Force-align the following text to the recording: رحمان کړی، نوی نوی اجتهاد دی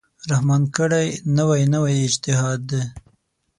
رحمان 0.31 0.63
کړی، 0.77 1.07
نوی 1.37 1.61
نوی 1.73 1.95
اجتهاد 2.07 2.59
دی 2.69 2.81